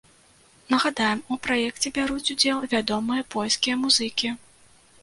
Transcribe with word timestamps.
Нагадаем, 0.73 1.19
у 1.35 1.37
праекце 1.47 1.93
бяруць 1.99 2.31
удзел 2.37 2.67
вядомыя 2.75 3.31
польскія 3.37 3.75
музыкі. 3.87 4.39